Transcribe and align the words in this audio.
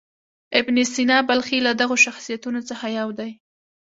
ابن 0.59 0.75
سینا 0.93 1.17
بلخي 1.27 1.57
له 1.65 1.71
دغو 1.81 1.95
شخصیتونو 2.05 2.59
څخه 2.69 2.85
یو 2.99 3.09
دی. 3.19 3.31